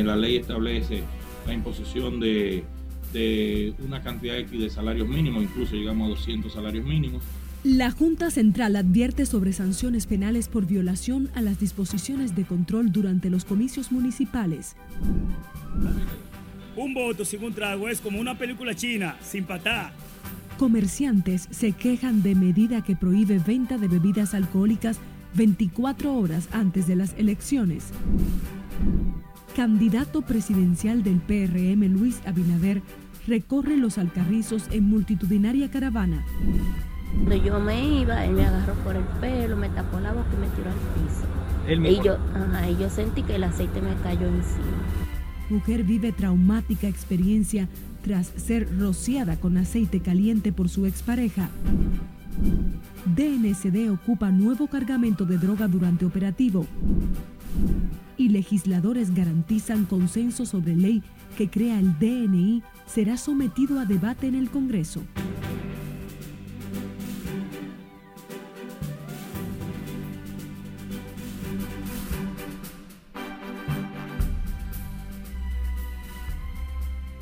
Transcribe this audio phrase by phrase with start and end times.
[0.00, 1.02] eh, la ley establece
[1.46, 2.64] la imposición de,
[3.12, 7.22] de una cantidad X de salarios mínimos, incluso llegamos a 200 salarios mínimos.
[7.64, 13.30] La Junta Central advierte sobre sanciones penales por violación a las disposiciones de control durante
[13.30, 14.74] los comicios municipales.
[16.74, 19.92] Un voto sin un trago es como una película china, sin patá.
[20.58, 24.98] Comerciantes se quejan de medida que prohíbe venta de bebidas alcohólicas
[25.34, 27.84] 24 horas antes de las elecciones.
[29.56, 32.80] Candidato presidencial del PRM Luis Abinader
[33.26, 36.24] recorre los alcarrizos en multitudinaria caravana.
[37.12, 40.40] Cuando yo me iba, él me agarró por el pelo, me tapó la boca y
[40.40, 42.00] me tiró al piso.
[42.00, 44.64] Y yo, ajá, y yo sentí que el aceite me cayó encima.
[45.50, 47.68] Mujer vive traumática experiencia
[48.02, 51.50] tras ser rociada con aceite caliente por su expareja.
[53.04, 56.66] DNCD ocupa nuevo cargamento de droga durante operativo.
[58.22, 61.02] Y legisladores garantizan consenso sobre ley
[61.36, 65.02] que crea el DNI será sometido a debate en el Congreso.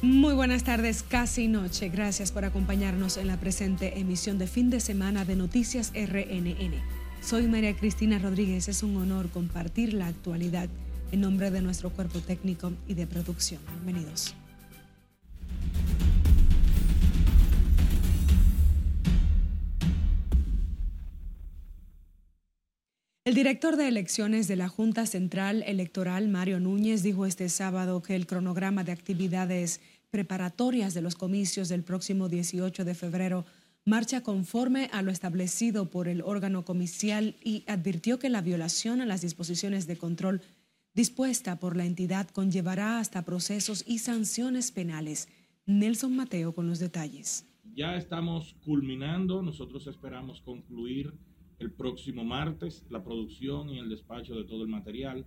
[0.03, 1.89] Muy buenas tardes, casi noche.
[1.89, 6.75] Gracias por acompañarnos en la presente emisión de fin de semana de Noticias RNN.
[7.23, 8.69] Soy María Cristina Rodríguez.
[8.69, 10.69] Es un honor compartir la actualidad
[11.13, 13.61] en nombre de nuestro cuerpo técnico y de producción.
[13.85, 14.35] Bienvenidos.
[23.25, 28.17] El director de elecciones de la Junta Central Electoral, Mario Núñez, dijo este sábado que
[28.17, 33.47] el cronograma de actividades preparatorias de los comicios del próximo 18 de febrero
[33.85, 39.07] marcha conforme a lo establecido por el órgano comicial y advirtió que la violación a
[39.07, 40.43] las disposiciones de control
[40.95, 45.29] dispuesta por la entidad conllevará hasta procesos y sanciones penales.
[45.67, 47.47] Nelson Mateo con los detalles.
[47.75, 51.13] Ya estamos culminando, nosotros esperamos concluir
[51.61, 55.27] el próximo martes la producción y el despacho de todo el material.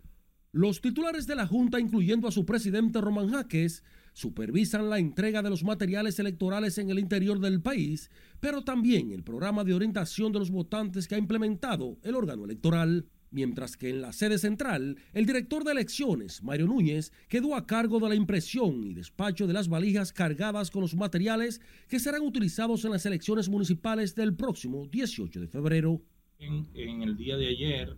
[0.51, 3.83] Los titulares de la Junta, incluyendo a su presidente Román Jaques,
[4.13, 9.23] supervisan la entrega de los materiales electorales en el interior del país, pero también el
[9.23, 13.07] programa de orientación de los votantes que ha implementado el órgano electoral.
[13.33, 17.99] Mientras que en la sede central, el director de elecciones, Mario Núñez, quedó a cargo
[17.99, 22.85] de la impresión y despacho de las valijas cargadas con los materiales que serán utilizados
[22.85, 25.99] en las elecciones municipales del próximo 18 de febrero.
[26.37, 27.97] En, el día de ayer,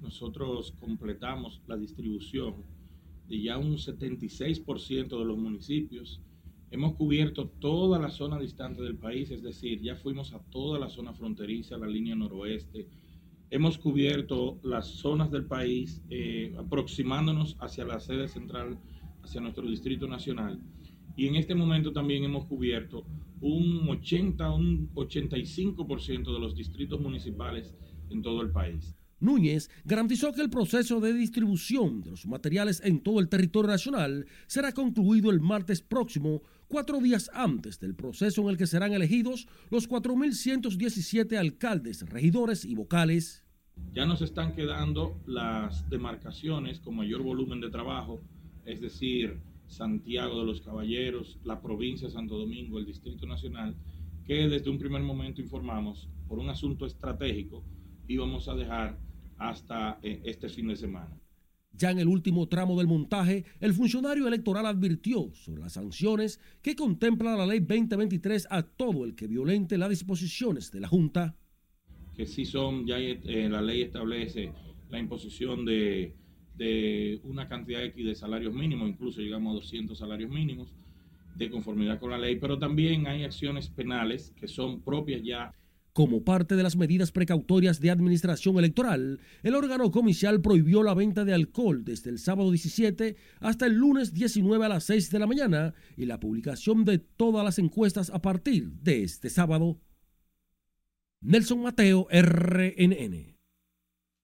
[0.00, 2.64] nosotros completamos la distribución
[3.28, 6.20] de ya un 76% de los municipios.
[6.72, 10.88] Hemos cubierto toda la zona distante del país, es decir, ya fuimos a toda la
[10.88, 12.88] zona fronteriza, la línea noroeste.
[13.54, 18.78] Hemos cubierto las zonas del país eh, aproximándonos hacia la sede central,
[19.22, 20.58] hacia nuestro distrito nacional.
[21.16, 23.04] Y en este momento también hemos cubierto
[23.42, 27.74] un 80, un 85% de los distritos municipales
[28.08, 28.96] en todo el país.
[29.22, 34.26] Núñez garantizó que el proceso de distribución de los materiales en todo el territorio nacional
[34.46, 39.46] será concluido el martes próximo, cuatro días antes del proceso en el que serán elegidos
[39.70, 43.44] los 4.117 alcaldes, regidores y vocales.
[43.92, 48.20] Ya nos están quedando las demarcaciones con mayor volumen de trabajo,
[48.64, 53.76] es decir, Santiago de los Caballeros, la provincia de Santo Domingo, el Distrito Nacional,
[54.26, 57.64] que desde un primer momento informamos por un asunto estratégico
[58.08, 58.98] íbamos a dejar
[59.48, 61.18] hasta eh, este fin de semana.
[61.74, 66.76] Ya en el último tramo del montaje, el funcionario electoral advirtió sobre las sanciones que
[66.76, 71.34] contempla la ley 2023 a todo el que violente las disposiciones de la Junta.
[72.14, 74.52] Que sí son, ya eh, la ley establece
[74.90, 76.14] la imposición de,
[76.56, 80.68] de una cantidad X de salarios mínimos, incluso llegamos a 200 salarios mínimos
[81.34, 85.54] de conformidad con la ley, pero también hay acciones penales que son propias ya
[85.92, 91.24] como parte de las medidas precautorias de administración electoral, el órgano comicial prohibió la venta
[91.24, 95.26] de alcohol desde el sábado 17 hasta el lunes 19 a las 6 de la
[95.26, 99.80] mañana y la publicación de todas las encuestas a partir de este sábado.
[101.20, 103.36] Nelson Mateo, RNN.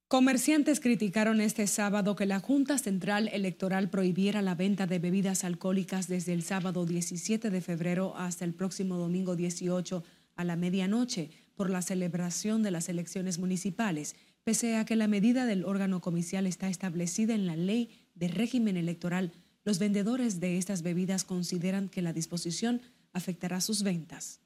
[0.08, 6.08] Comerciantes criticaron este sábado que la Junta Central Electoral prohibiera la venta de bebidas alcohólicas
[6.08, 10.02] desde el sábado 17 de febrero hasta el próximo domingo 18
[10.34, 14.14] a la medianoche por la celebración de las elecciones municipales,
[14.44, 18.76] pese a que la medida del órgano comicial está establecida en la ley de régimen
[18.76, 19.32] electoral,
[19.64, 22.81] los vendedores de estas bebidas consideran que la disposición
[23.12, 24.40] afectará sus ventas.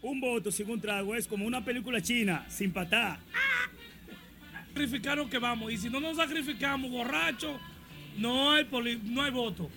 [0.00, 3.20] Un voto sin un trago es como una película china, sin patá.
[4.68, 7.60] Sacrificar lo que vamos, y si no nos sacrificamos, borrachos,
[8.16, 8.66] no hay,
[9.04, 9.68] no hay voto.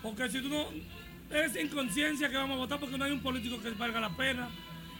[0.00, 0.68] Porque si tú no
[1.30, 4.48] es inconsciencia que vamos a votar porque no hay un político que valga la pena.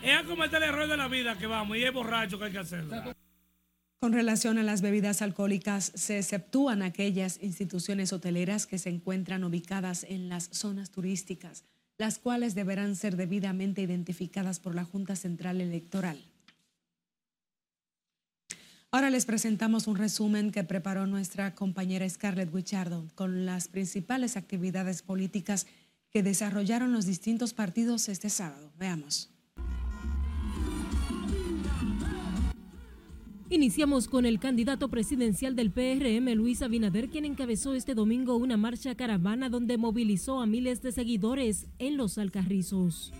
[0.02, 2.52] Es a cometer el error de la vida que vamos y es borracho que hay
[2.52, 3.14] que hacerlo.
[4.00, 10.04] Con relación a las bebidas alcohólicas, se exceptúan aquellas instituciones hoteleras que se encuentran ubicadas
[10.08, 11.64] en las zonas turísticas,
[11.98, 16.22] las cuales deberán ser debidamente identificadas por la Junta Central Electoral.
[18.92, 25.02] Ahora les presentamos un resumen que preparó nuestra compañera Scarlett Wichardo con las principales actividades
[25.02, 25.66] políticas
[26.10, 28.72] que desarrollaron los distintos partidos este sábado.
[28.78, 29.30] Veamos.
[33.50, 38.94] Iniciamos con el candidato presidencial del PRM, Luis Abinader, quien encabezó este domingo una marcha
[38.94, 43.10] caravana donde movilizó a miles de seguidores en los Alcarrizos.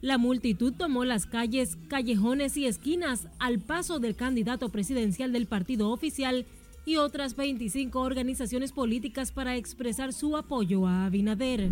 [0.00, 5.90] La multitud tomó las calles, callejones y esquinas al paso del candidato presidencial del partido
[5.90, 6.44] oficial
[6.86, 11.70] y otras 25 organizaciones políticas para expresar su apoyo a Abinader.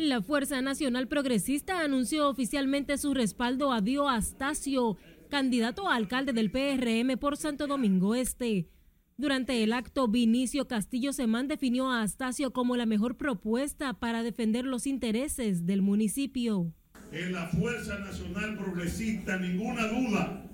[0.00, 4.96] La Fuerza Nacional Progresista anunció oficialmente su respaldo a Dio Astacio,
[5.28, 8.70] candidato a alcalde del PRM por Santo Domingo Este.
[9.18, 14.64] Durante el acto, Vinicio Castillo Semán definió a Astacio como la mejor propuesta para defender
[14.64, 16.72] los intereses del municipio.
[17.12, 20.46] En la Fuerza Nacional Progresista, ninguna duda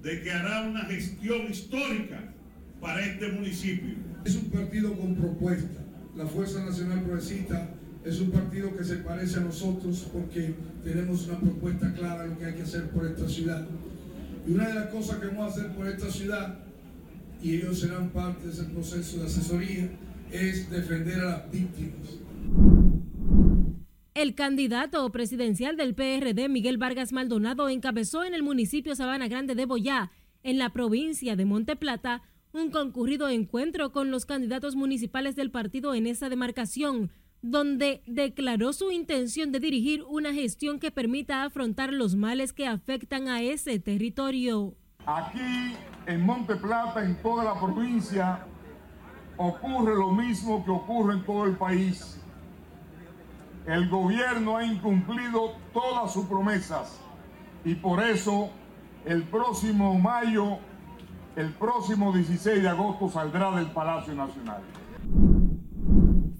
[0.00, 2.32] de que hará una gestión histórica
[2.80, 3.96] para este municipio.
[4.24, 5.84] Es un partido con propuesta.
[6.14, 11.38] La Fuerza Nacional Progresista es un partido que se parece a nosotros porque tenemos una
[11.38, 13.66] propuesta clara de lo que hay que hacer por esta ciudad.
[14.46, 16.58] Y una de las cosas que vamos a hacer por esta ciudad
[17.42, 19.90] y ellos serán parte de ese proceso de asesoría,
[20.30, 22.18] es defender a las víctimas.
[24.14, 29.64] El candidato presidencial del PRD, Miguel Vargas Maldonado, encabezó en el municipio Sabana Grande de
[29.64, 30.10] Boyá,
[30.42, 32.22] en la provincia de Monte Plata,
[32.52, 37.10] un concurrido encuentro con los candidatos municipales del partido en esa demarcación,
[37.42, 43.28] donde declaró su intención de dirigir una gestión que permita afrontar los males que afectan
[43.28, 44.74] a ese territorio.
[45.06, 45.74] Aquí
[46.06, 48.44] en Monte Plata, en toda la provincia,
[49.36, 52.20] ocurre lo mismo que ocurre en todo el país.
[53.66, 57.00] El gobierno ha incumplido todas sus promesas
[57.64, 58.50] y por eso
[59.06, 60.58] el próximo mayo,
[61.36, 64.62] el próximo 16 de agosto saldrá del Palacio Nacional.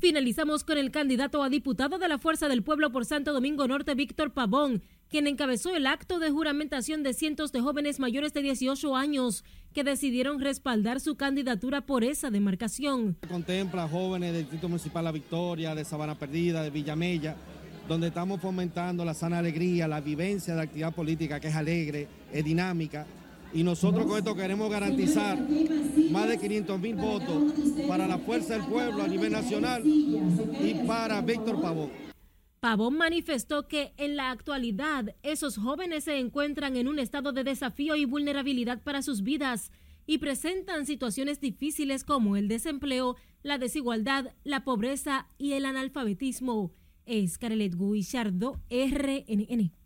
[0.00, 3.94] Finalizamos con el candidato a diputado de la Fuerza del Pueblo por Santo Domingo Norte,
[3.94, 8.97] Víctor Pavón, quien encabezó el acto de juramentación de cientos de jóvenes mayores de 18
[8.97, 9.44] años
[9.75, 13.19] que decidieron respaldar su candidatura por esa demarcación.
[13.29, 17.37] Contempla jóvenes del Distrito Municipal La Victoria, de Sabana Perdida, de Villamella,
[17.87, 22.08] donde estamos fomentando la sana alegría, la vivencia de la actividad política que es alegre,
[22.32, 23.06] es dinámica
[23.52, 25.38] y nosotros con esto queremos garantizar
[26.11, 27.52] más de 500 mil votos
[27.88, 31.91] para la Fuerza del Pueblo a nivel nacional y para Víctor Pavón.
[32.61, 37.97] Pavón manifestó que en la actualidad esos jóvenes se encuentran en un estado de desafío
[37.97, 39.73] y vulnerabilidad para sus vidas
[40.06, 46.73] y presentan situaciones difíciles como el desempleo, la desigualdad, la pobreza y el analfabetismo.
[47.06, 49.79] Es Carelet Guillardo, RNN.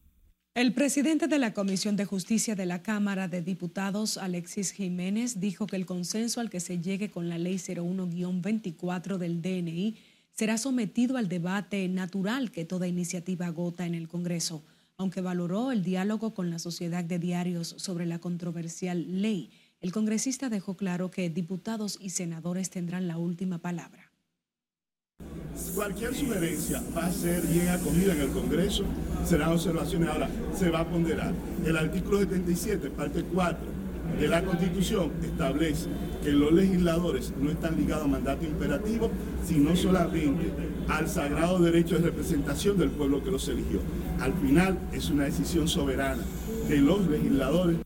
[0.54, 5.66] El presidente de la Comisión de Justicia de la Cámara de Diputados, Alexis Jiménez, dijo
[5.66, 9.96] que el consenso al que se llegue con la Ley 01-24 del DNI
[10.32, 14.62] será sometido al debate natural que toda iniciativa agota en el Congreso,
[14.96, 19.50] aunque valoró el diálogo con la Sociedad de Diarios sobre la controversial ley.
[19.80, 24.03] El congresista dejó claro que diputados y senadores tendrán la última palabra.
[25.74, 28.84] Cualquier sugerencia va a ser bien acogida en el Congreso,
[29.24, 30.08] serán observaciones.
[30.08, 31.32] Ahora, se va a ponderar.
[31.64, 33.58] El artículo 77, parte 4
[34.20, 35.86] de la Constitución, establece
[36.22, 39.10] que los legisladores no están ligados a mandato imperativo,
[39.46, 40.50] sino solamente
[40.88, 43.80] al sagrado derecho de representación del pueblo que los eligió.
[44.20, 46.22] Al final, es una decisión soberana
[46.68, 47.78] de los legisladores.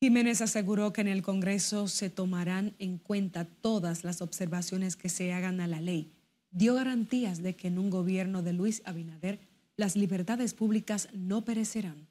[0.00, 5.32] Jiménez aseguró que en el Congreso se tomarán en cuenta todas las observaciones que se
[5.32, 6.10] hagan a la ley.
[6.52, 9.40] Dio garantías de que en un gobierno de Luis Abinader
[9.76, 12.06] las libertades públicas no perecerán.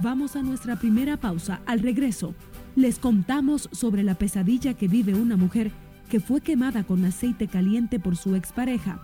[0.00, 1.62] Vamos a nuestra primera pausa.
[1.64, 2.34] Al regreso,
[2.74, 5.70] les contamos sobre la pesadilla que vive una mujer
[6.10, 9.00] que fue quemada con aceite caliente por su expareja.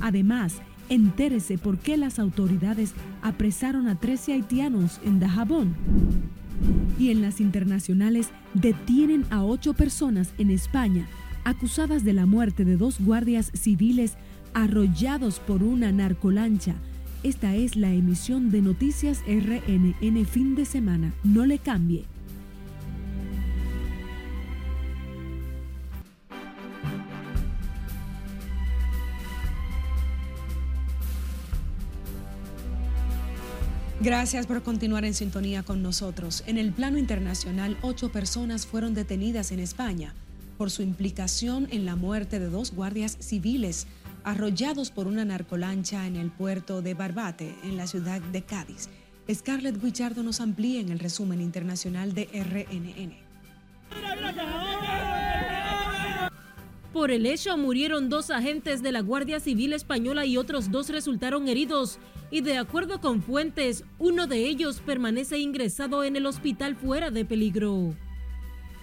[0.00, 5.74] Además, Entérese por qué las autoridades apresaron a 13 haitianos en Dajabón.
[6.98, 11.06] Y en las internacionales detienen a ocho personas en España
[11.44, 14.16] acusadas de la muerte de dos guardias civiles
[14.52, 16.74] arrollados por una narcolancha
[17.22, 21.12] Esta es la emisión de Noticias RNN fin de semana.
[21.22, 22.04] No le cambie.
[34.06, 36.44] Gracias por continuar en sintonía con nosotros.
[36.46, 40.14] En el plano internacional, ocho personas fueron detenidas en España
[40.56, 43.88] por su implicación en la muerte de dos guardias civiles
[44.22, 48.88] arrollados por una narcolancha en el puerto de Barbate, en la ciudad de Cádiz.
[49.28, 53.25] Scarlett Guichardo nos amplía en el resumen internacional de RNN.
[56.96, 61.46] Por el hecho murieron dos agentes de la Guardia Civil Española y otros dos resultaron
[61.46, 61.98] heridos.
[62.30, 67.26] Y de acuerdo con fuentes, uno de ellos permanece ingresado en el hospital fuera de
[67.26, 67.94] peligro.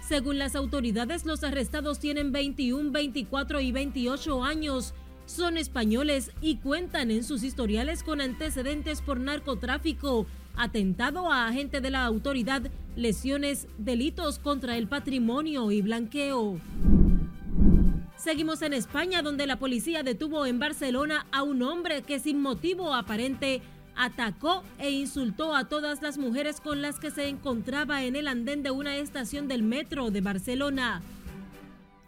[0.07, 4.93] Según las autoridades, los arrestados tienen 21, 24 y 28 años.
[5.25, 11.89] Son españoles y cuentan en sus historiales con antecedentes por narcotráfico, atentado a agente de
[11.89, 12.61] la autoridad,
[12.95, 16.61] lesiones, delitos contra el patrimonio y blanqueo.
[18.23, 22.93] Seguimos en España, donde la policía detuvo en Barcelona a un hombre que sin motivo
[22.93, 23.61] aparente
[23.97, 28.63] atacó e insultó a todas las mujeres con las que se encontraba en el andén
[28.63, 31.01] de una estación del metro de Barcelona.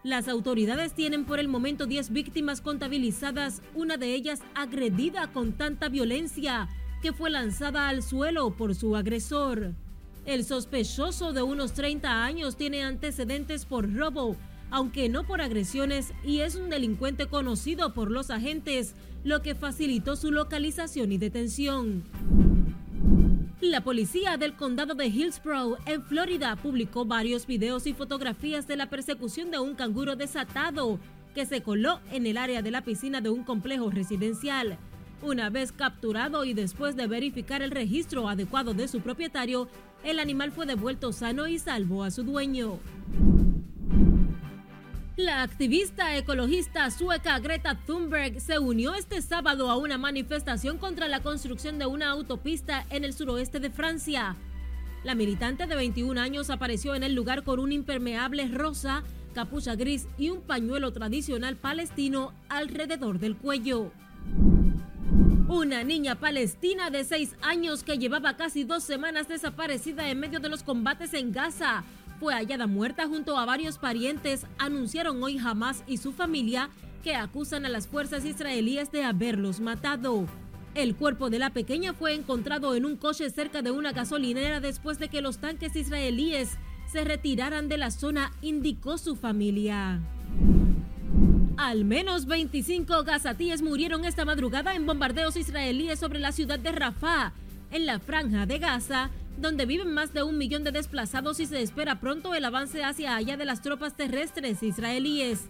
[0.03, 5.89] Las autoridades tienen por el momento 10 víctimas contabilizadas, una de ellas agredida con tanta
[5.89, 6.69] violencia
[7.01, 9.73] que fue lanzada al suelo por su agresor.
[10.25, 14.37] El sospechoso de unos 30 años tiene antecedentes por robo,
[14.71, 20.15] aunque no por agresiones, y es un delincuente conocido por los agentes, lo que facilitó
[20.15, 22.03] su localización y detención.
[23.61, 28.89] La policía del condado de Hillsborough, en Florida, publicó varios videos y fotografías de la
[28.89, 30.99] persecución de un canguro desatado
[31.33, 34.77] que se coló en el área de la piscina de un complejo residencial.
[35.21, 39.67] Una vez capturado y después de verificar el registro adecuado de su propietario,
[40.03, 42.79] el animal fue devuelto sano y salvo a su dueño.
[45.17, 51.21] La activista ecologista sueca Greta Thunberg se unió este sábado a una manifestación contra la
[51.21, 54.35] construcción de una autopista en el suroeste de Francia.
[55.05, 59.03] La militante de 21 años apareció en el lugar con un impermeable rosa,
[59.33, 63.93] capucha gris y un pañuelo tradicional palestino alrededor del cuello.
[65.47, 70.49] Una niña palestina de 6 años que llevaba casi dos semanas desaparecida en medio de
[70.49, 71.85] los combates en Gaza
[72.19, 76.69] fue hallada muerta junto a varios parientes, anunciaron hoy Hamas y su familia
[77.03, 80.25] que acusan a las fuerzas israelíes de haberlos matado.
[80.73, 84.99] El cuerpo de la pequeña fue encontrado en un coche cerca de una gasolinera después
[84.99, 86.57] de que los tanques israelíes
[86.91, 90.01] se retiraran de la zona, indicó su familia.
[91.57, 97.33] Al menos 25 gazatíes murieron esta madrugada en bombardeos israelíes sobre la ciudad de Rafah,
[97.71, 101.61] en la franja de Gaza, donde viven más de un millón de desplazados y se
[101.61, 105.49] espera pronto el avance hacia allá de las tropas terrestres israelíes.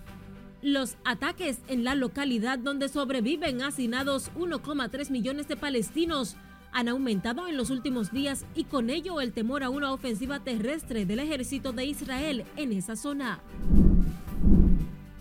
[0.62, 6.36] Los ataques en la localidad donde sobreviven hacinados 1,3 millones de palestinos
[6.72, 11.06] han aumentado en los últimos días y con ello el temor a una ofensiva terrestre
[11.06, 13.40] del ejército de Israel en esa zona.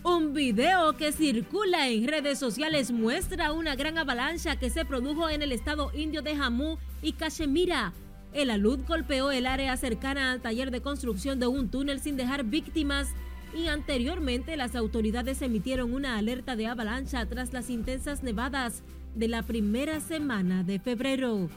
[0.02, 5.42] Un video que circula en redes sociales muestra una gran avalancha que se produjo en
[5.42, 7.92] el estado indio de Jammu y Cachemira,
[8.34, 12.44] el alud golpeó el área cercana al taller de construcción de un túnel sin dejar
[12.44, 13.08] víctimas
[13.56, 18.82] y anteriormente las autoridades emitieron una alerta de avalancha tras las intensas nevadas
[19.14, 21.48] de la primera semana de febrero.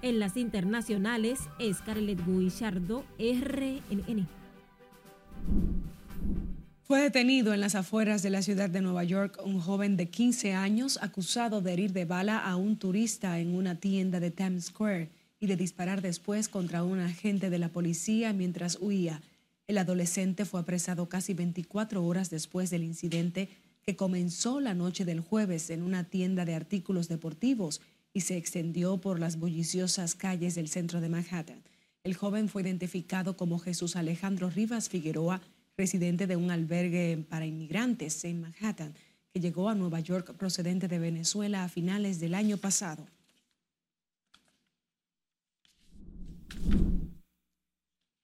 [0.00, 4.26] En las internacionales, Scarlett Guichardo, RNN.
[6.84, 10.54] Fue detenido en las afueras de la ciudad de Nueva York un joven de 15
[10.54, 15.10] años acusado de herir de bala a un turista en una tienda de Times Square
[15.40, 19.22] y de disparar después contra un agente de la policía mientras huía.
[19.66, 23.48] El adolescente fue apresado casi 24 horas después del incidente
[23.82, 27.80] que comenzó la noche del jueves en una tienda de artículos deportivos
[28.12, 31.62] y se extendió por las bulliciosas calles del centro de Manhattan.
[32.02, 35.40] El joven fue identificado como Jesús Alejandro Rivas Figueroa,
[35.76, 38.94] residente de un albergue para inmigrantes en Manhattan,
[39.32, 43.06] que llegó a Nueva York procedente de Venezuela a finales del año pasado.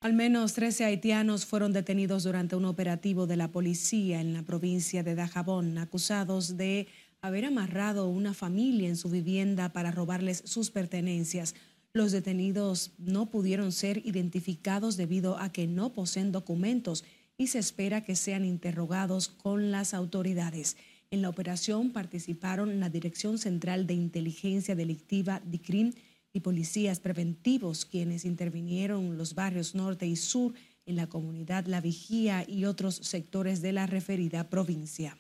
[0.03, 5.05] Al menos 13 haitianos fueron detenidos durante un operativo de la policía en la provincia
[5.05, 6.89] de Dajabón, acusados de
[7.21, 11.55] haber amarrado una familia en su vivienda para robarles sus pertenencias.
[11.93, 17.05] Los detenidos no pudieron ser identificados debido a que no poseen documentos
[17.39, 20.77] y se espera que sean interrogados con las autoridades.
[21.13, 25.93] En la operación participaron la Dirección Central de Inteligencia Delictiva, DICRIM,
[26.33, 30.55] y policías preventivos, quienes intervinieron en los barrios norte y sur
[30.87, 35.17] en la comunidad La Vigía y otros sectores de la referida provincia.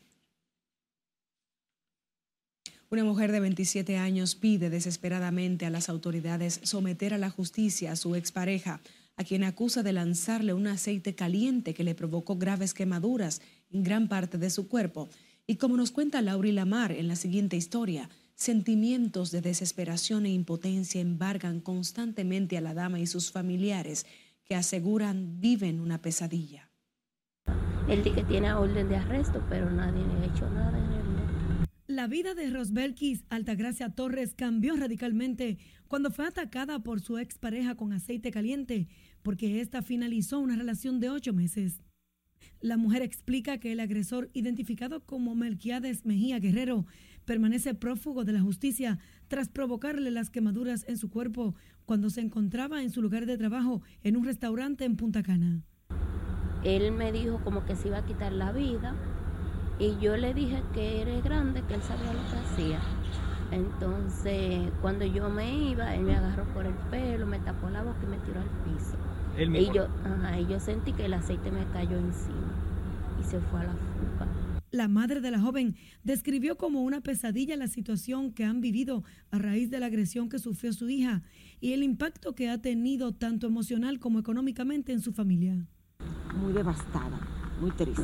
[2.90, 7.96] Una mujer de 27 años pide desesperadamente a las autoridades someter a la justicia a
[7.96, 8.82] su expareja,
[9.16, 13.40] a quien acusa de lanzarle un aceite caliente que le provocó graves quemaduras
[13.70, 15.08] en gran parte de su cuerpo.
[15.46, 21.00] Y como nos cuenta Lauri Lamar en la siguiente historia, sentimientos de desesperación e impotencia
[21.00, 24.06] embargan constantemente a la dama y sus familiares,
[24.44, 26.70] que aseguran viven una pesadilla.
[27.88, 31.02] Él dice que tiene orden de arresto, pero nadie le ha hecho nada en el
[31.92, 35.58] la vida de Rosbelkis Altagracia Torres cambió radicalmente
[35.88, 38.88] cuando fue atacada por su expareja con aceite caliente,
[39.22, 41.82] porque ésta finalizó una relación de ocho meses.
[42.60, 46.86] La mujer explica que el agresor, identificado como Melquiades Mejía Guerrero,
[47.24, 48.98] permanece prófugo de la justicia
[49.28, 53.82] tras provocarle las quemaduras en su cuerpo cuando se encontraba en su lugar de trabajo
[54.02, 55.62] en un restaurante en Punta Cana.
[56.64, 58.94] Él me dijo como que se iba a quitar la vida
[59.78, 62.80] y yo le dije que era grande, que él sabía lo que hacía.
[63.50, 67.98] Entonces, cuando yo me iba, él me agarró por el pelo, me tapó la boca
[68.02, 68.96] y me tiró al piso.
[69.36, 69.88] Y yo,
[70.38, 72.52] y yo sentí que el aceite me cayó encima
[73.20, 74.51] y se fue a la fuga.
[74.72, 79.38] La madre de la joven describió como una pesadilla la situación que han vivido a
[79.38, 81.22] raíz de la agresión que sufrió su hija
[81.60, 85.68] y el impacto que ha tenido tanto emocional como económicamente en su familia.
[86.40, 87.20] Muy devastada,
[87.60, 88.02] muy triste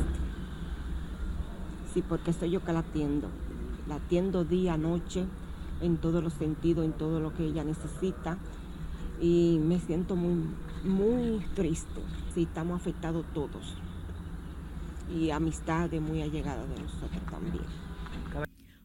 [1.95, 3.31] Sí, porque soy yo que la atiendo.
[3.89, 5.25] La atiendo día, noche,
[5.81, 8.37] en todos los sentidos, en todo lo que ella necesita.
[9.23, 10.45] Y me siento muy,
[10.85, 12.03] muy triste.
[12.35, 13.79] Sí, estamos afectados todos.
[15.15, 17.65] Y amistades muy allegadas de nosotros también.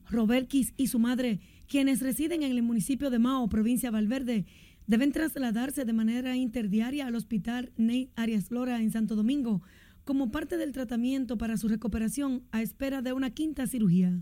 [0.09, 4.45] Robertkis y su madre, quienes residen en el municipio de Mao, provincia de Valverde,
[4.87, 9.61] deben trasladarse de manera interdiaria al hospital Ney Arias Flora en Santo Domingo
[10.03, 14.21] como parte del tratamiento para su recuperación a espera de una quinta cirugía.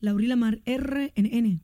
[0.00, 1.62] Laurila Mar, RNN.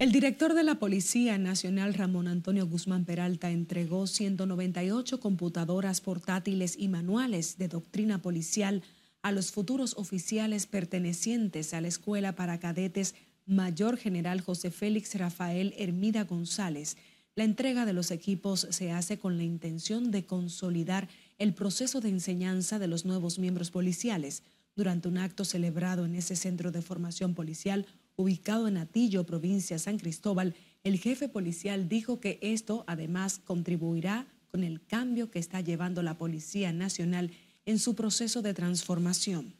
[0.00, 6.88] El director de la Policía Nacional, Ramón Antonio Guzmán Peralta, entregó 198 computadoras portátiles y
[6.88, 8.82] manuales de doctrina policial
[9.20, 15.74] a los futuros oficiales pertenecientes a la Escuela para Cadetes Mayor General José Félix Rafael
[15.76, 16.96] Hermida González.
[17.34, 22.08] La entrega de los equipos se hace con la intención de consolidar el proceso de
[22.08, 24.42] enseñanza de los nuevos miembros policiales
[24.76, 29.98] durante un acto celebrado en ese centro de formación policial ubicado en Atillo, provincia San
[29.98, 30.54] Cristóbal.
[30.84, 36.18] El jefe policial dijo que esto además contribuirá con el cambio que está llevando la
[36.18, 37.30] Policía Nacional
[37.66, 39.54] en su proceso de transformación.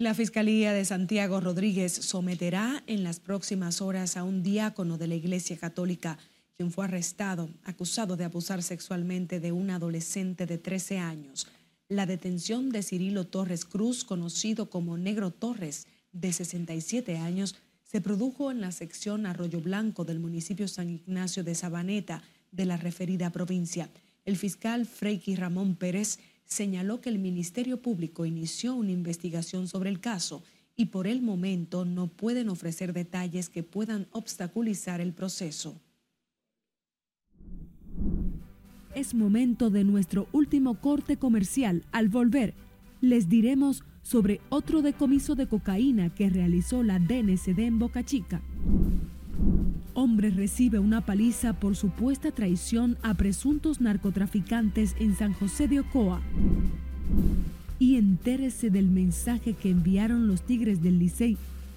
[0.00, 5.16] La Fiscalía de Santiago Rodríguez someterá en las próximas horas a un diácono de la
[5.16, 6.18] Iglesia Católica
[6.56, 11.46] quien fue arrestado acusado de abusar sexualmente de un adolescente de 13 años.
[11.90, 18.50] La detención de Cirilo Torres Cruz, conocido como Negro Torres, de 67 años, se produjo
[18.50, 22.22] en la sección Arroyo Blanco del municipio San Ignacio de Sabaneta
[22.52, 23.88] de la referida provincia.
[24.26, 29.98] El fiscal Freiki Ramón Pérez señaló que el Ministerio Público inició una investigación sobre el
[29.98, 30.42] caso
[30.76, 35.80] y por el momento no pueden ofrecer detalles que puedan obstaculizar el proceso.
[38.98, 41.84] Es momento de nuestro último corte comercial.
[41.92, 42.54] Al volver,
[43.00, 48.42] les diremos sobre otro decomiso de cocaína que realizó la DNCD en Boca Chica.
[49.94, 56.20] Hombre recibe una paliza por supuesta traición a presuntos narcotraficantes en San José de Ocoa.
[57.78, 61.36] Y entérese del mensaje que enviaron los Tigres del Licey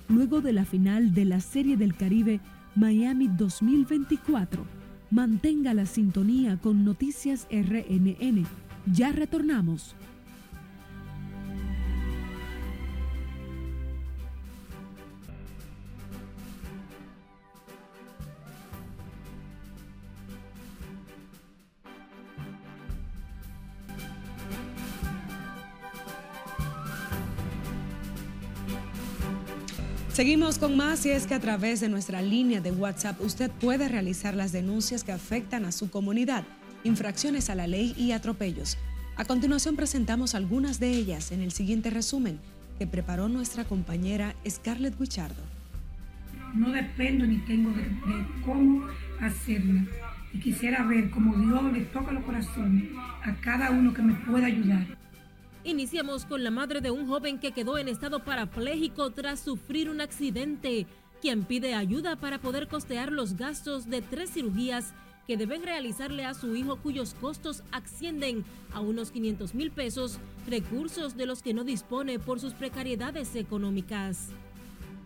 [0.10, 2.40] luego de la final de la Serie del Caribe
[2.74, 4.81] Miami 2024
[5.12, 8.46] Mantenga la sintonía con Noticias RNN.
[8.94, 9.94] Ya retornamos.
[30.22, 33.88] Seguimos con más y es que a través de nuestra línea de WhatsApp usted puede
[33.88, 36.44] realizar las denuncias que afectan a su comunidad,
[36.84, 38.78] infracciones a la ley y atropellos.
[39.16, 42.38] A continuación presentamos algunas de ellas en el siguiente resumen
[42.78, 45.42] que preparó nuestra compañera Scarlett Guichardo.
[46.54, 47.84] No dependo ni tengo de,
[48.46, 48.86] cómo
[49.22, 49.90] hacerlo
[50.34, 52.92] y quisiera ver cómo Dios le toca los corazones
[53.24, 55.01] a cada uno que me pueda ayudar.
[55.64, 60.02] Iniciamos con la madre de un joven que quedó en estado parapléjico tras sufrir un
[60.02, 60.88] accidente,
[61.22, 64.96] quien pide ayuda para poder costear los gastos de tres cirugías
[65.28, 68.44] que deben realizarle a su hijo cuyos costos ascienden
[68.74, 74.30] a unos 500 mil pesos, recursos de los que no dispone por sus precariedades económicas.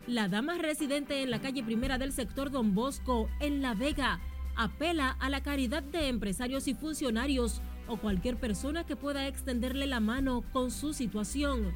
[0.08, 4.22] La dama residente en la calle primera del sector Don Bosco, en La Vega,
[4.56, 10.00] apela a la caridad de empresarios y funcionarios o cualquier persona que pueda extenderle la
[10.00, 11.74] mano con su situación.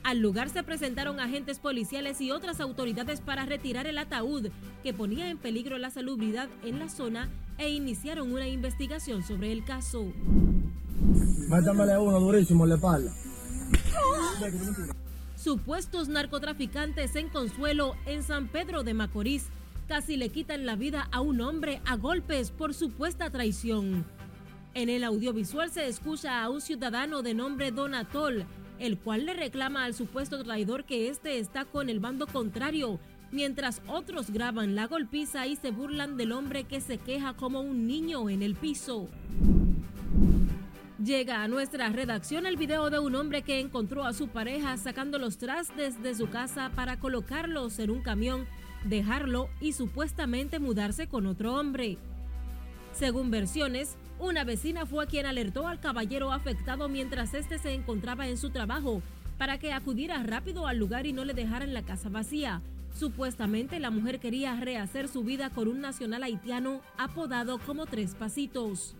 [0.05, 4.49] Al lugar se presentaron agentes policiales y otras autoridades para retirar el ataúd
[4.83, 9.65] que ponía en peligro la salubridad en la zona e iniciaron una investigación sobre el
[9.65, 10.13] caso.
[11.49, 13.11] Métamele uno durísimo le espalda.
[15.35, 19.47] Supuestos narcotraficantes en Consuelo, en San Pedro de Macorís,
[19.87, 24.05] casi le quitan la vida a un hombre a golpes por supuesta traición.
[24.75, 28.45] En el audiovisual se escucha a un ciudadano de nombre Donatol
[28.79, 32.99] el cual le reclama al supuesto traidor que éste está con el bando contrario,
[33.31, 37.87] mientras otros graban la golpiza y se burlan del hombre que se queja como un
[37.87, 39.09] niño en el piso.
[41.03, 45.19] Llega a nuestra redacción el video de un hombre que encontró a su pareja sacando
[45.19, 48.47] los trastes de su casa para colocarlos en un camión,
[48.85, 51.97] dejarlo y supuestamente mudarse con otro hombre.
[52.93, 58.37] Según versiones, una vecina fue quien alertó al caballero afectado mientras este se encontraba en
[58.37, 59.01] su trabajo
[59.37, 62.61] para que acudiera rápido al lugar y no le dejaran la casa vacía.
[62.97, 68.95] Supuestamente la mujer quería rehacer su vida con un nacional haitiano apodado como Tres Pasitos.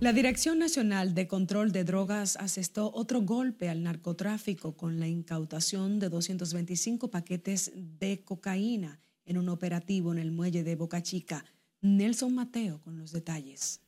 [0.01, 6.01] La Dirección Nacional de Control de Drogas asestó otro golpe al narcotráfico con la incautación
[6.01, 11.45] de 225 paquetes de cocaína en un operativo en el muelle de Boca Chica.
[11.83, 13.81] Nelson Mateo con los detalles.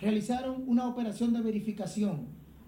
[0.00, 2.26] Realizaron una operación de verificación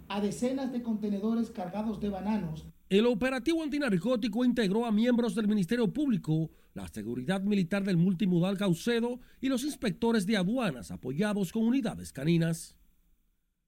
[0.08, 2.64] a decenas de contenedores cargados de bananos.
[2.88, 9.18] El operativo antinarcótico integró a miembros del Ministerio Público la seguridad militar del multimodal Caucedo
[9.40, 12.76] y los inspectores de aduanas apoyados con unidades caninas.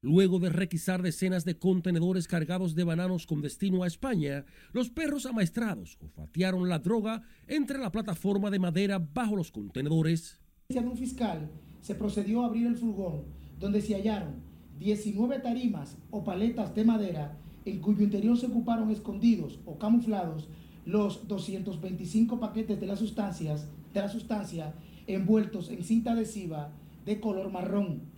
[0.04, 5.26] Luego de requisar decenas de contenedores cargados de bananos con destino a España, los perros
[5.26, 10.40] amaestrados olfatearon la droga entre la plataforma de madera bajo los contenedores.
[10.70, 11.48] un fiscal
[11.80, 13.22] se procedió a abrir el furgón,
[13.60, 14.42] donde se hallaron
[14.80, 20.48] 19 tarimas o paletas de madera en cuyo interior se ocuparon escondidos o camuflados
[20.84, 24.74] los 225 paquetes de las sustancias, de la sustancia
[25.06, 26.72] envueltos en cinta adhesiva
[27.06, 28.12] de color marrón.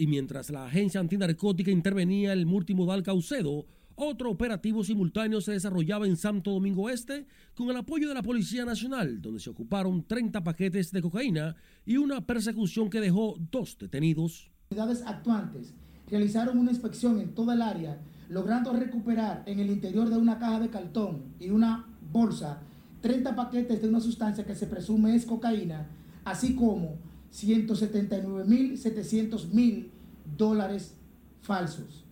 [0.00, 6.16] Y mientras la agencia antinarcótica intervenía el multimodal Caucedo, otro operativo simultáneo se desarrollaba en
[6.16, 10.90] Santo Domingo Este con el apoyo de la Policía Nacional, donde se ocuparon 30 paquetes
[10.90, 14.50] de cocaína y una persecución que dejó dos detenidos.
[14.70, 15.74] Unidades actuantes
[16.08, 20.60] realizaron una inspección en toda el área, logrando recuperar en el interior de una caja
[20.60, 22.62] de cartón y una bolsa
[23.02, 25.90] 30 paquetes de una sustancia que se presume es cocaína,
[26.24, 29.90] así como 179.700 mil
[30.36, 30.94] dólares
[31.40, 32.04] falsos.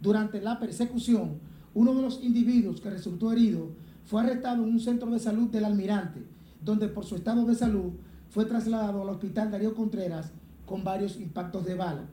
[0.00, 1.40] Durante la persecución,
[1.74, 3.70] uno de los individuos que resultó herido
[4.04, 6.22] fue arrestado en un centro de salud del almirante,
[6.62, 7.92] donde por su estado de salud
[8.30, 10.32] fue trasladado al hospital Darío Contreras
[10.64, 12.08] con varios impactos de bala.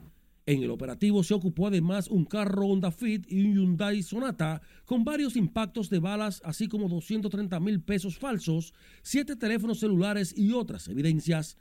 [0.46, 5.02] En el operativo se ocupó además un carro Honda Fit y un Hyundai Sonata con
[5.02, 10.88] varios impactos de balas, así como 230 mil pesos falsos, siete teléfonos celulares y otras
[10.88, 11.56] evidencias.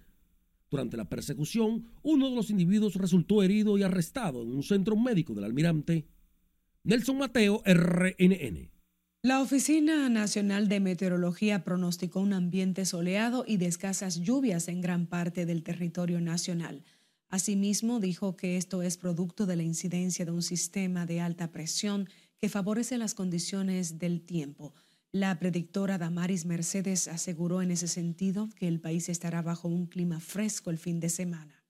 [0.74, 5.36] Durante la persecución, uno de los individuos resultó herido y arrestado en un centro médico
[5.36, 6.08] del almirante.
[6.84, 8.72] Nelson Mateo, RNN.
[9.22, 15.06] La Oficina Nacional de Meteorología pronosticó un ambiente soleado y de escasas lluvias en gran
[15.06, 16.84] parte del territorio nacional.
[17.30, 22.10] Asimismo, dijo que esto es producto de la incidencia de un sistema de alta presión
[22.42, 24.74] que favorece las condiciones del tiempo.
[25.16, 30.20] La predictora Damaris Mercedes aseguró en ese sentido que el país estará bajo un clima
[30.20, 31.64] fresco el fin de semana.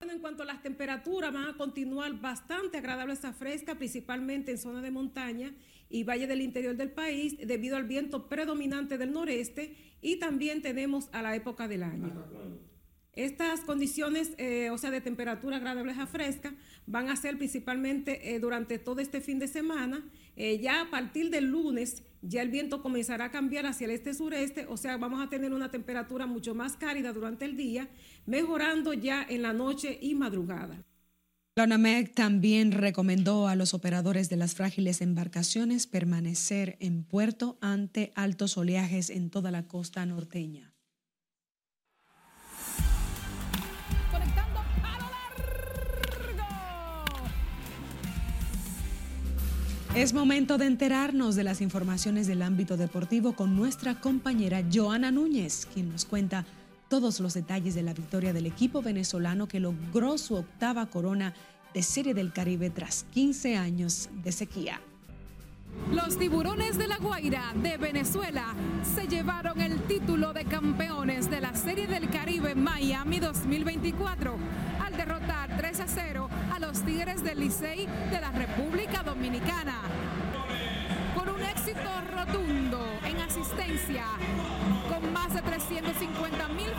[0.00, 4.82] En cuanto a las temperaturas, van a continuar bastante agradables a fresca, principalmente en zona
[4.82, 5.54] de montaña
[5.88, 11.08] y valle del interior del país, debido al viento predominante del noreste y también tenemos
[11.12, 12.12] a la época del año.
[13.14, 16.54] Estas condiciones, eh, o sea, de temperatura agradables a fresca,
[16.86, 20.02] van a ser principalmente eh, durante todo este fin de semana.
[20.34, 24.64] Eh, ya a partir del lunes, ya el viento comenzará a cambiar hacia el este-sureste,
[24.66, 27.90] o sea, vamos a tener una temperatura mucho más cálida durante el día,
[28.24, 30.82] mejorando ya en la noche y madrugada.
[31.54, 38.10] La ONAMEC también recomendó a los operadores de las frágiles embarcaciones permanecer en puerto ante
[38.14, 40.71] altos oleajes en toda la costa norteña.
[49.94, 55.68] Es momento de enterarnos de las informaciones del ámbito deportivo con nuestra compañera Joana Núñez,
[55.74, 56.46] quien nos cuenta
[56.88, 61.34] todos los detalles de la victoria del equipo venezolano que logró su octava corona
[61.74, 64.80] de Serie del Caribe tras 15 años de sequía.
[65.92, 68.54] Los tiburones de la Guaira de Venezuela
[68.94, 74.36] se llevaron el título de campeones de la Serie del Caribe Miami 2024
[74.96, 79.80] derrotar 3 a 0 a los Tigres del Licey de la República Dominicana.
[81.14, 84.04] Con un éxito rotundo en asistencia,
[84.88, 86.70] con más de 350 mil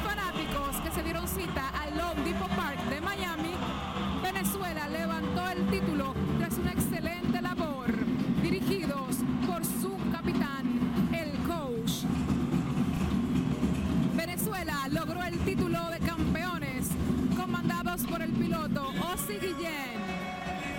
[19.33, 19.99] Ossi Guillén,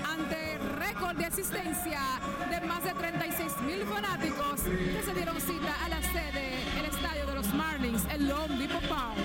[0.07, 2.01] ante récord de asistencia
[2.51, 7.27] de más de 36 mil fanáticos que se dieron cita a la sede, el estadio
[7.27, 9.17] de los Marlins, el Lone Depot Park.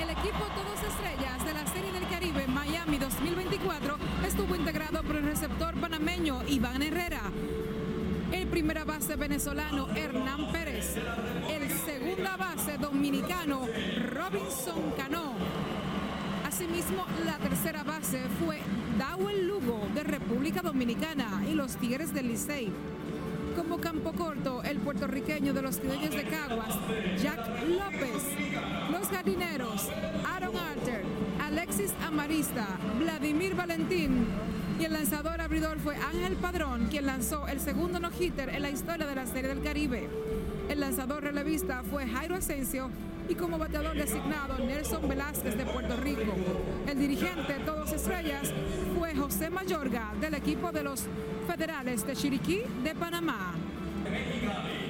[0.00, 5.24] El equipo Todos Estrellas de la Serie del Caribe Miami 2024 estuvo integrado por el
[5.24, 7.22] receptor panameño Iván Herrera,
[8.32, 10.96] el primera base venezolano Hernán Pérez,
[11.50, 13.66] el segunda base dominicano
[14.10, 15.37] Robinson Cano.
[16.58, 18.58] Asimismo, la tercera base fue
[18.98, 22.72] Dawel Lugo de República Dominicana y los Tigres del Licey.
[23.54, 26.74] Como campo corto, el puertorriqueño de los Tigres de Caguas,
[27.22, 28.24] Jack López.
[28.90, 29.88] Los jardineros,
[30.26, 31.04] Aaron Arter,
[31.40, 32.66] Alexis Amarista,
[32.98, 34.26] Vladimir Valentín.
[34.80, 39.06] Y el lanzador abridor fue Ángel Padrón, quien lanzó el segundo no-hitter en la historia
[39.06, 40.08] de la Serie del Caribe.
[40.68, 42.90] El lanzador relevista fue Jairo Asensio
[43.28, 46.34] y como bateador designado Nelson Velázquez de Puerto Rico.
[46.86, 48.52] El dirigente de Todos Estrellas
[48.98, 51.04] fue José Mayorga del equipo de los
[51.46, 53.54] Federales de Chiriquí de Panamá.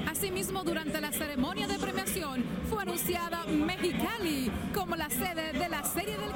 [0.07, 6.16] Asimismo, durante la ceremonia de premiación fue anunciada Mexicali como la sede de la Serie
[6.16, 6.33] del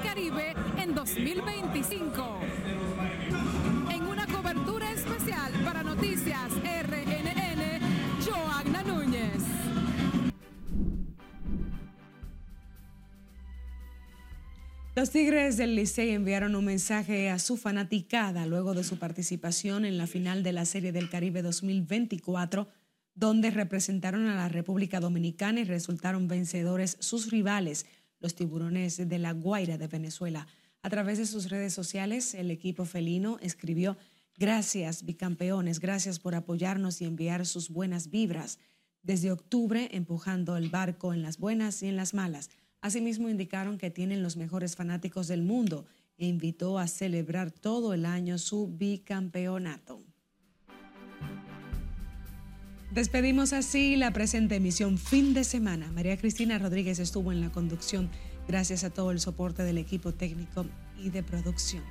[15.02, 19.98] Los Tigres del Licey enviaron un mensaje a su fanaticada luego de su participación en
[19.98, 22.68] la final de la Serie del Caribe 2024,
[23.12, 27.84] donde representaron a la República Dominicana y resultaron vencedores sus rivales,
[28.20, 30.46] los tiburones de la Guaira de Venezuela.
[30.82, 33.98] A través de sus redes sociales, el equipo felino escribió,
[34.38, 38.60] gracias bicampeones, gracias por apoyarnos y enviar sus buenas vibras.
[39.02, 42.50] Desde octubre, empujando el barco en las buenas y en las malas.
[42.82, 45.86] Asimismo, indicaron que tienen los mejores fanáticos del mundo
[46.18, 50.02] e invitó a celebrar todo el año su bicampeonato.
[52.92, 55.90] Despedimos así la presente emisión fin de semana.
[55.92, 58.10] María Cristina Rodríguez estuvo en la conducción.
[58.48, 60.66] Gracias a todo el soporte del equipo técnico
[60.98, 61.84] y de producción.